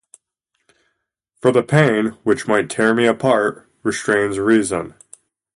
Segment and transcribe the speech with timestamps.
[1.41, 4.95] For the pain, which might tear me apart, restrains reason.